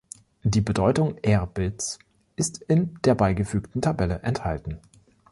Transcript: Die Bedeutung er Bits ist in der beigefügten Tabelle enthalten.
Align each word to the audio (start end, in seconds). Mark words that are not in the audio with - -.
Die 0.41 0.61
Bedeutung 0.61 1.17
er 1.21 1.45
Bits 1.45 1.99
ist 2.35 2.59
in 2.63 2.97
der 3.03 3.13
beigefügten 3.13 3.83
Tabelle 3.83 4.21
enthalten. 4.23 4.79